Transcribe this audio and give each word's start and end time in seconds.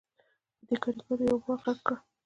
په 0.67 0.73
کارېګرو 0.81 1.15
کې 1.19 1.25
يوه 1.29 1.45
ور 1.47 1.59
غږ 1.63 1.79
کړل: 1.87 1.99